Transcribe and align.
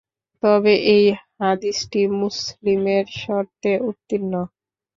তবে 0.43 0.73
এ 0.89 0.99
হাদীসটি 1.37 2.01
মুসলিমের 2.19 3.05
শর্তে 3.19 3.71
উত্তীর্ণ। 3.89 4.33